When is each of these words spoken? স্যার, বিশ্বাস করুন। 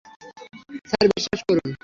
স্যার, 0.85 1.05
বিশ্বাস 1.09 1.41
করুন। 1.47 1.71